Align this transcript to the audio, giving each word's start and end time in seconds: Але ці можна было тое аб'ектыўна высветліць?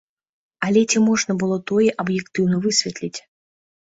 Але 0.67 0.81
ці 0.93 1.01
можна 1.09 1.35
было 1.43 1.57
тое 1.71 1.89
аб'ектыўна 2.03 2.61
высветліць? 2.65 3.19